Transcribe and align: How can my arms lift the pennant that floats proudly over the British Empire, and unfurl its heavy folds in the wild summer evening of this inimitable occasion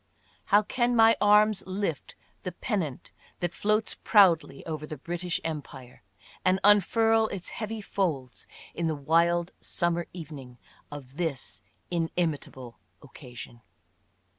How 0.45 0.63
can 0.63 0.95
my 0.95 1.15
arms 1.21 1.61
lift 1.67 2.15
the 2.41 2.51
pennant 2.53 3.11
that 3.39 3.53
floats 3.53 3.93
proudly 4.03 4.65
over 4.65 4.87
the 4.87 4.97
British 4.97 5.39
Empire, 5.43 6.01
and 6.43 6.59
unfurl 6.63 7.27
its 7.27 7.49
heavy 7.49 7.81
folds 7.81 8.47
in 8.73 8.87
the 8.87 8.95
wild 8.95 9.51
summer 9.61 10.07
evening 10.11 10.57
of 10.91 11.17
this 11.17 11.61
inimitable 11.91 12.79
occasion 13.03 13.61